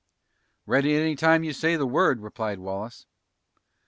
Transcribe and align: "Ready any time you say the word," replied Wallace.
"Ready 0.65 0.95
any 0.95 1.15
time 1.15 1.43
you 1.43 1.53
say 1.53 1.75
the 1.75 1.85
word," 1.85 2.23
replied 2.23 2.57
Wallace. 2.57 3.05